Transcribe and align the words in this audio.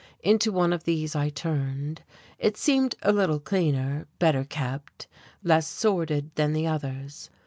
Into 0.23 0.51
one 0.51 0.73
of 0.73 0.85
these 0.85 1.15
I 1.15 1.29
turned. 1.29 2.01
It 2.39 2.57
seemed 2.57 2.95
a 3.03 3.13
little 3.13 3.39
cleaner, 3.39 4.07
better 4.17 4.43
kept, 4.43 5.05
less 5.43 5.67
sordid 5.67 6.31
than 6.33 6.53
the 6.53 6.65
others. 6.65 7.29